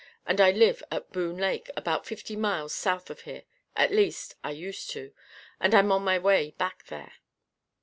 [0.25, 3.43] And I live at Boone Lake, about fifty miles south of here.
[3.75, 5.13] At least, I used to
[5.59, 7.13] and I'm on my way back there."